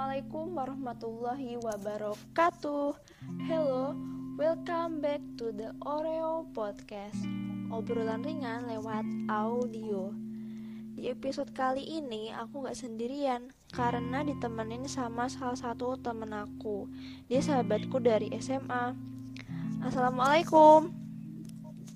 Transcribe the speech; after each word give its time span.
Assalamualaikum 0.00 0.56
warahmatullahi 0.56 1.50
wabarakatuh. 1.60 2.96
Hello, 3.44 3.92
welcome 4.40 5.04
back 5.04 5.20
to 5.36 5.52
the 5.52 5.76
Oreo 5.84 6.48
Podcast. 6.56 7.20
Obrolan 7.68 8.24
ringan 8.24 8.64
lewat 8.64 9.04
audio. 9.28 10.08
Di 10.96 11.12
episode 11.12 11.52
kali 11.52 11.84
ini 11.84 12.32
aku 12.32 12.64
gak 12.64 12.80
sendirian 12.80 13.52
karena 13.76 14.24
ditemenin 14.24 14.88
sama 14.88 15.28
salah 15.28 15.60
satu 15.60 16.00
temen 16.00 16.32
aku. 16.32 16.88
Dia 17.28 17.44
sahabatku 17.44 18.00
dari 18.00 18.32
SMA. 18.40 18.96
Assalamualaikum. 19.84 20.96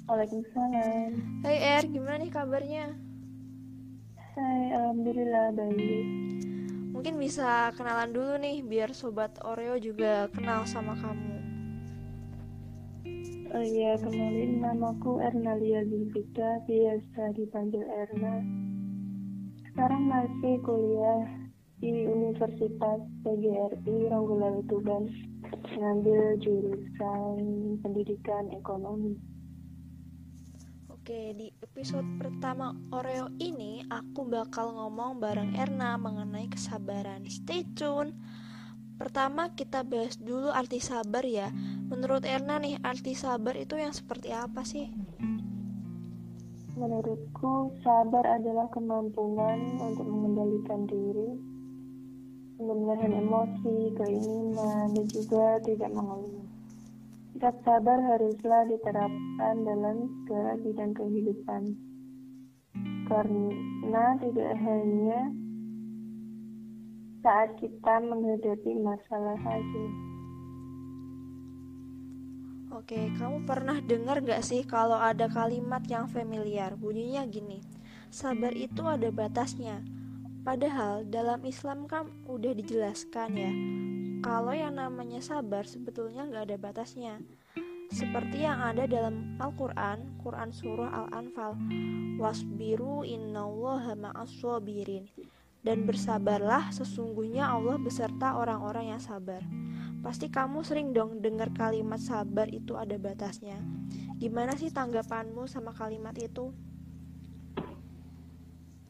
Waalaikumsalam. 0.04 1.40
Hai 1.40 1.56
Er, 1.56 1.88
gimana 1.88 2.20
nih 2.20 2.28
kabarnya? 2.28 2.92
Hai, 4.36 4.76
alhamdulillah 4.76 5.56
baik. 5.56 6.33
Mungkin 6.94 7.18
bisa 7.18 7.74
kenalan 7.74 8.14
dulu 8.14 8.38
nih 8.38 8.62
biar 8.62 8.94
sobat 8.94 9.34
Oreo 9.42 9.74
juga 9.82 10.30
kenal 10.30 10.62
sama 10.62 10.94
kamu. 10.94 11.34
Oh 13.50 13.62
iya, 13.62 13.98
kenalin 13.98 14.62
namaku 14.62 15.18
Ernalia 15.18 15.82
Zulfika, 15.90 16.62
biasa 16.70 17.34
dipanggil 17.34 17.82
Erna. 17.82 18.42
Sekarang 19.66 20.06
masih 20.06 20.62
kuliah 20.62 21.50
di 21.82 22.06
Universitas 22.06 23.02
PGRI 23.26 24.10
Ronggolawe 24.14 24.62
Tuban, 24.70 25.10
ngambil 25.74 26.38
jurusan 26.42 27.38
Pendidikan 27.82 28.54
Ekonomi. 28.54 29.33
Oke, 31.04 31.36
di 31.36 31.52
episode 31.60 32.16
pertama 32.16 32.72
Oreo 32.88 33.28
ini 33.36 33.84
aku 33.92 34.24
bakal 34.24 34.72
ngomong 34.72 35.20
bareng 35.20 35.52
Erna 35.52 36.00
mengenai 36.00 36.48
kesabaran. 36.48 37.28
Stay 37.28 37.60
tune. 37.76 38.16
Pertama 38.96 39.52
kita 39.52 39.84
bahas 39.84 40.16
dulu 40.16 40.48
arti 40.48 40.80
sabar 40.80 41.20
ya. 41.28 41.52
Menurut 41.92 42.24
Erna 42.24 42.56
nih, 42.56 42.80
arti 42.80 43.12
sabar 43.12 43.52
itu 43.52 43.76
yang 43.76 43.92
seperti 43.92 44.32
apa 44.32 44.64
sih? 44.64 44.88
Menurutku, 46.72 47.76
sabar 47.84 48.40
adalah 48.40 48.64
kemampuan 48.72 49.60
untuk 49.76 50.08
mengendalikan 50.08 50.88
diri, 50.88 51.36
menahan 52.64 53.12
emosi, 53.12 53.92
keinginan, 53.92 54.96
dan 54.96 55.04
juga 55.12 55.60
tidak 55.68 55.92
mengeluh. 55.92 56.43
Sikap 57.44 57.60
sabar 57.60 58.00
haruslah 58.00 58.64
diterapkan 58.72 59.68
dalam 59.68 60.08
segala 60.24 60.56
bidang 60.64 60.96
kehidupan. 60.96 61.62
Karena 63.04 64.16
tidak 64.16 64.52
hanya 64.64 65.28
saat 67.20 67.52
kita 67.60 68.00
menghadapi 68.00 68.80
masalah 68.80 69.36
saja. 69.44 69.84
Oke, 72.80 73.12
kamu 73.12 73.44
pernah 73.44 73.76
dengar 73.84 74.24
gak 74.24 74.40
sih 74.40 74.64
kalau 74.64 74.96
ada 74.96 75.28
kalimat 75.28 75.84
yang 75.84 76.08
familiar? 76.08 76.72
Bunyinya 76.80 77.28
gini, 77.28 77.60
sabar 78.08 78.56
itu 78.56 78.88
ada 78.88 79.12
batasnya. 79.12 79.84
Padahal 80.48 81.04
dalam 81.12 81.44
Islam 81.44 81.92
kan 81.92 82.08
udah 82.24 82.56
dijelaskan 82.56 83.30
ya, 83.36 83.52
kalau 84.24 84.56
yang 84.56 84.80
namanya 84.80 85.20
sabar 85.20 85.68
sebetulnya 85.68 86.24
gak 86.24 86.48
ada 86.48 86.56
batasnya. 86.56 87.20
Seperti 87.92 88.48
yang 88.48 88.56
ada 88.56 88.88
dalam 88.88 89.36
Al-Quran, 89.36 90.16
Quran 90.24 90.48
Surah 90.48 91.04
Al-Anfal, 91.04 91.52
Wasbiru 92.16 93.04
innallaha 93.04 93.92
ma'aswabirin. 93.92 95.04
Dan 95.60 95.84
bersabarlah, 95.84 96.72
sesungguhnya 96.72 97.52
Allah 97.52 97.76
beserta 97.76 98.40
orang-orang 98.40 98.96
yang 98.96 99.00
sabar. 99.04 99.44
Pasti 100.00 100.32
kamu 100.32 100.64
sering 100.64 100.96
dong 100.96 101.20
dengar 101.20 101.52
kalimat 101.52 102.00
sabar 102.00 102.48
itu 102.48 102.80
ada 102.80 102.96
batasnya. 102.96 103.60
Gimana 104.16 104.56
sih 104.56 104.72
tanggapanmu 104.72 105.44
sama 105.44 105.76
kalimat 105.76 106.16
itu? 106.16 106.48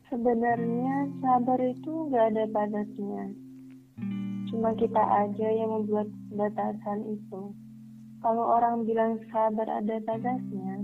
Sebenarnya 0.06 1.10
sabar 1.18 1.58
itu 1.58 2.06
gak 2.14 2.24
ada 2.30 2.44
batasnya. 2.46 3.43
Cuma 4.54 4.70
kita 4.78 5.02
aja 5.02 5.50
yang 5.50 5.66
membuat 5.66 6.06
batasan 6.30 7.02
itu. 7.10 7.50
Kalau 8.22 8.54
orang 8.54 8.86
bilang 8.86 9.18
sabar 9.34 9.66
ada 9.66 9.98
batasnya, 9.98 10.78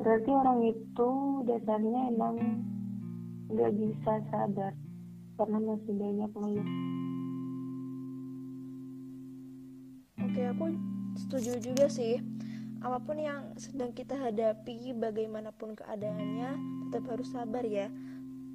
berarti 0.00 0.30
orang 0.32 0.72
itu 0.72 1.10
dasarnya 1.44 2.00
emang 2.16 2.64
gak 3.52 3.76
bisa 3.76 4.24
sabar 4.32 4.72
karena 5.36 5.58
masih 5.60 5.92
banyak 5.92 6.30
ngeluh. 6.32 6.68
Oke, 10.24 10.40
aku 10.48 10.64
setuju 11.20 11.60
juga 11.60 11.92
sih. 11.92 12.24
Apa 12.80 13.04
pun 13.04 13.20
yang 13.20 13.52
sedang 13.60 13.92
kita 13.92 14.16
hadapi, 14.16 14.96
bagaimanapun 14.96 15.76
keadaannya, 15.76 16.56
tetap 16.88 17.04
harus 17.12 17.28
sabar 17.36 17.68
ya. 17.68 17.92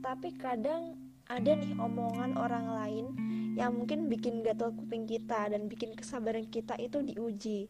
Tapi 0.02 0.34
kadang 0.42 0.98
ada 1.30 1.54
nih 1.54 1.78
omongan 1.78 2.34
orang 2.34 2.66
lain 2.74 3.06
yang 3.60 3.76
mungkin 3.76 4.08
bikin 4.08 4.40
gatal 4.40 4.72
kuping 4.72 5.04
kita 5.04 5.52
dan 5.52 5.68
bikin 5.68 5.92
kesabaran 5.92 6.48
kita 6.48 6.80
itu 6.80 7.04
diuji. 7.04 7.68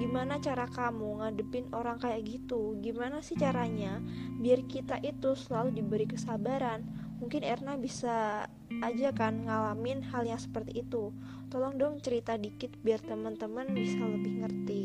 Gimana 0.00 0.40
cara 0.40 0.64
kamu 0.64 1.20
ngadepin 1.20 1.68
orang 1.76 2.00
kayak 2.00 2.24
gitu? 2.24 2.80
Gimana 2.80 3.20
sih 3.20 3.36
caranya 3.36 4.00
biar 4.40 4.64
kita 4.64 4.96
itu 5.04 5.36
selalu 5.36 5.76
diberi 5.76 6.08
kesabaran? 6.08 6.88
Mungkin 7.20 7.44
Erna 7.44 7.76
bisa 7.76 8.48
aja 8.80 9.08
kan 9.12 9.44
ngalamin 9.44 10.00
hal 10.08 10.24
yang 10.24 10.40
seperti 10.40 10.80
itu. 10.88 11.12
Tolong 11.52 11.76
dong 11.76 12.00
cerita 12.00 12.40
dikit 12.40 12.72
biar 12.80 13.04
teman-teman 13.04 13.76
bisa 13.76 14.00
lebih 14.00 14.40
ngerti. 14.40 14.82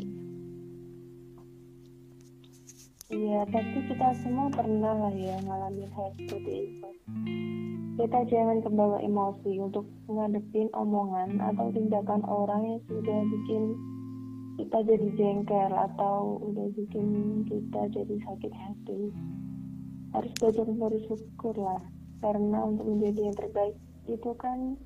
Iya, 3.12 3.44
pasti 3.48 3.78
kita 3.88 4.08
semua 4.20 4.48
pernah 4.52 4.92
lah 5.08 5.12
ya 5.16 5.36
ngalamin 5.44 5.88
hal 5.96 6.08
seperti 6.16 6.52
itu. 6.68 6.88
Kita 7.92 8.24
jangan 8.24 8.64
kebawa 8.64 9.04
emosi 9.04 9.60
untuk 9.60 9.84
ngadepin 10.08 10.72
omongan 10.72 11.36
atau 11.44 11.68
tindakan 11.76 12.24
orang 12.24 12.64
yang 12.64 12.80
sudah 12.88 13.20
bikin 13.28 13.76
kita 14.56 14.78
jadi 14.84 15.08
jengkel 15.16 15.72
atau 15.76 16.40
udah 16.40 16.72
bikin 16.72 17.06
kita 17.44 17.80
jadi 17.92 18.14
sakit 18.24 18.52
hati. 18.52 19.12
Harus 20.16 20.32
belajar 20.40 20.66
bersyukur 20.72 21.56
lah, 21.56 21.80
karena 22.24 22.64
untuk 22.64 22.88
menjadi 22.88 23.28
yang 23.28 23.36
terbaik 23.36 23.76
itu 24.08 24.30
kan 24.40 24.76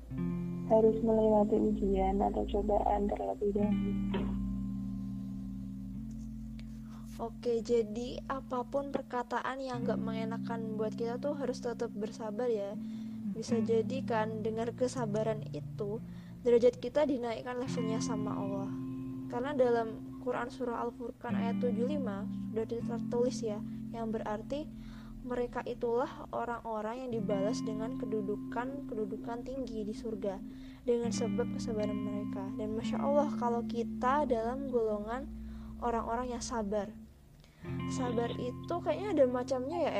harus 0.67 0.99
melewati 0.99 1.55
ujian 1.55 2.19
atau 2.19 2.43
cobaan 2.47 3.07
terlebih 3.07 3.55
dahulu. 3.55 4.36
Oke, 7.17 7.65
jadi 7.65 8.21
apa 8.29 8.61
pun 8.61 8.93
perkataan 8.93 9.57
yang 9.57 9.81
gak 9.81 9.97
mengenakan 9.97 10.77
buat 10.77 10.93
kita 10.93 11.17
tuh 11.17 11.33
harus 11.33 11.57
tetap 11.57 11.89
bersabar 11.89 12.45
ya. 12.45 12.77
Bisa 13.33 13.57
jadi 13.57 14.05
kan 14.05 14.45
dengan 14.45 14.69
kesabaran 14.77 15.41
itu 15.49 15.97
derajat 16.45 16.77
kita 16.77 17.09
dinaikkan 17.09 17.57
levelnya 17.57 17.97
sama 18.05 18.37
Allah. 18.37 18.69
Karena 19.33 19.57
dalam 19.57 20.21
Quran 20.21 20.53
surah 20.53 20.85
Al-Furqan 20.85 21.33
ayat 21.33 21.57
75 21.57 22.53
sudah 22.53 22.65
tertulis 22.69 23.37
ya, 23.41 23.65
yang 23.97 24.13
berarti 24.13 24.69
mereka 25.25 25.65
itulah 25.65 26.29
orang-orang 26.29 27.01
yang 27.01 27.11
dibalas 27.17 27.65
dengan 27.65 27.97
kedudukan-kedudukan 27.97 29.41
tinggi 29.41 29.89
di 29.89 29.93
surga 29.97 30.37
dengan 30.85 31.09
sebab 31.09 31.49
kesabaran 31.57 31.97
mereka. 31.97 32.45
Dan 32.61 32.77
masya 32.77 33.01
Allah 33.01 33.33
kalau 33.41 33.65
kita 33.65 34.29
dalam 34.29 34.69
golongan 34.69 35.25
orang-orang 35.81 36.37
yang 36.37 36.45
sabar. 36.45 37.06
Sabar 37.87 38.29
itu 38.35 38.75
kayaknya 38.83 39.09
ada 39.15 39.25
macamnya 39.31 39.79
ya. 39.79 39.93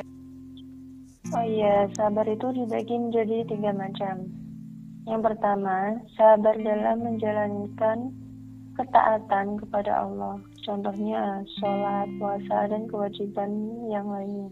Oh 1.36 1.44
iya, 1.44 1.92
sabar 1.96 2.24
itu 2.24 2.56
dibagi 2.56 2.96
menjadi 2.96 3.44
tiga 3.48 3.76
macam. 3.76 4.32
Yang 5.08 5.22
pertama, 5.24 6.00
sabar 6.16 6.56
dalam 6.56 7.04
menjalankan 7.04 8.12
ketaatan 8.76 9.60
kepada 9.60 10.08
Allah. 10.08 10.40
Contohnya 10.64 11.44
sholat, 11.60 12.08
puasa, 12.20 12.68
dan 12.72 12.88
kewajiban 12.88 13.52
yang 13.88 14.08
lainnya. 14.08 14.52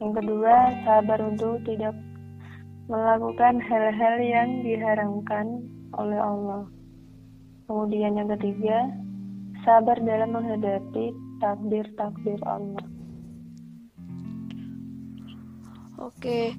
Yang 0.00 0.12
kedua, 0.20 0.54
sabar 0.84 1.18
untuk 1.22 1.60
tidak 1.64 1.96
melakukan 2.88 3.60
hal-hal 3.64 4.16
yang 4.20 4.48
diharamkan 4.60 5.64
oleh 5.96 6.20
Allah. 6.20 6.68
Kemudian 7.64 8.20
yang 8.20 8.28
ketiga, 8.36 8.92
sabar 9.64 9.96
dalam 9.96 10.36
menghadapi 10.36 11.23
takdir-takdir 11.38 12.40
Allah. 12.44 12.84
Oke. 15.98 16.52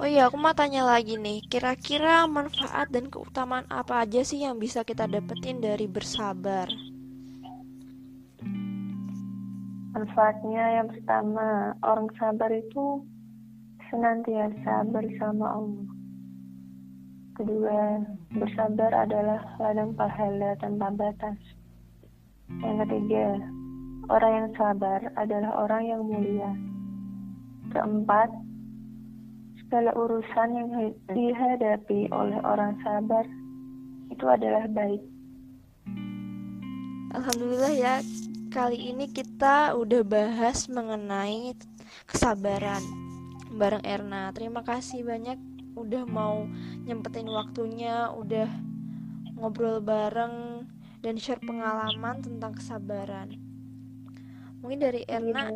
Oh 0.00 0.08
iya, 0.08 0.26
aku 0.26 0.40
mau 0.40 0.56
tanya 0.56 0.82
lagi 0.82 1.14
nih. 1.20 1.44
Kira-kira 1.46 2.26
manfaat 2.26 2.90
dan 2.90 3.06
keutamaan 3.06 3.68
apa 3.70 4.02
aja 4.02 4.24
sih 4.26 4.42
yang 4.42 4.58
bisa 4.58 4.82
kita 4.82 5.06
dapetin 5.06 5.62
dari 5.62 5.86
bersabar? 5.86 6.66
Manfaatnya 9.92 10.82
yang 10.82 10.88
pertama, 10.88 11.76
orang 11.84 12.08
sabar 12.16 12.48
itu 12.50 13.04
senantiasa 13.92 14.88
bersama 14.88 15.60
Allah. 15.60 15.88
Kedua, 17.36 18.00
bersabar 18.32 18.90
adalah 19.06 19.44
ladang 19.60 19.92
pahala 19.92 20.56
tanpa 20.58 20.88
batas. 20.96 21.38
Yang 22.64 22.76
ketiga, 22.88 23.36
orang 24.10 24.32
yang 24.32 24.48
sabar 24.58 25.00
adalah 25.14 25.52
orang 25.66 25.82
yang 25.86 26.02
mulia. 26.02 26.50
Keempat, 27.70 28.30
segala 29.62 29.94
urusan 29.94 30.48
yang 30.52 30.68
dihadapi 31.10 32.10
oleh 32.10 32.38
orang 32.42 32.76
sabar 32.82 33.24
itu 34.10 34.24
adalah 34.28 34.66
baik. 34.68 35.02
Alhamdulillah 37.12 37.72
ya, 37.76 37.94
kali 38.48 38.92
ini 38.92 39.08
kita 39.08 39.76
udah 39.76 40.00
bahas 40.04 40.68
mengenai 40.68 41.56
kesabaran 42.08 42.80
bareng 43.52 43.84
Erna. 43.84 44.32
Terima 44.32 44.64
kasih 44.64 45.04
banyak 45.04 45.36
udah 45.76 46.04
mau 46.08 46.44
nyempetin 46.84 47.28
waktunya, 47.28 48.12
udah 48.12 48.48
ngobrol 49.36 49.80
bareng 49.80 50.68
dan 51.00 51.16
share 51.16 51.40
pengalaman 51.40 52.20
tentang 52.20 52.56
kesabaran. 52.56 53.51
Mungkin 54.62 54.78
dari 54.78 55.02
Erna, 55.10 55.50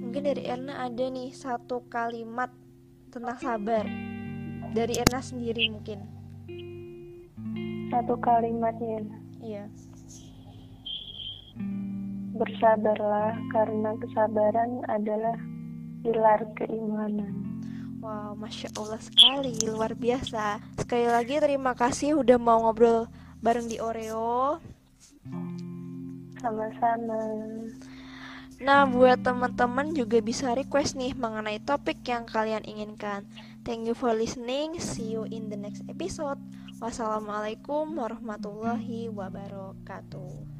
mungkin 0.00 0.22
dari 0.24 0.42
Erna 0.48 0.88
ada 0.88 1.04
nih 1.04 1.36
satu 1.36 1.84
kalimat 1.92 2.48
tentang 3.12 3.36
sabar 3.36 3.84
dari 4.72 4.96
Erna 4.96 5.20
sendiri 5.20 5.68
mungkin. 5.68 6.00
Satu 7.92 8.16
kalimatnya. 8.24 9.04
Iya. 9.44 9.68
Bersabarlah 12.40 13.36
karena 13.52 13.90
kesabaran 14.00 14.80
adalah 14.88 15.36
pilar 16.00 16.40
keimanan. 16.56 17.36
Wow, 18.00 18.32
masya 18.32 18.72
Allah 18.80 19.00
sekali, 19.00 19.60
luar 19.68 19.92
biasa. 19.92 20.60
Sekali 20.80 21.04
lagi 21.04 21.36
terima 21.36 21.76
kasih 21.76 22.16
udah 22.16 22.40
mau 22.40 22.64
ngobrol 22.64 23.12
bareng 23.44 23.68
di 23.68 23.76
Oreo. 23.76 24.56
Sama-sama. 26.40 27.20
Nah, 28.56 28.88
buat 28.88 29.20
teman-teman 29.20 29.92
juga 29.92 30.16
bisa 30.24 30.56
request 30.56 30.96
nih 30.96 31.12
mengenai 31.12 31.60
topik 31.60 32.00
yang 32.08 32.24
kalian 32.24 32.64
inginkan. 32.64 33.28
Thank 33.68 33.84
you 33.84 33.92
for 33.92 34.16
listening. 34.16 34.80
See 34.80 35.12
you 35.12 35.28
in 35.28 35.52
the 35.52 35.60
next 35.60 35.84
episode. 35.92 36.40
Wassalamualaikum 36.80 37.92
warahmatullahi 38.00 39.12
wabarakatuh. 39.12 40.55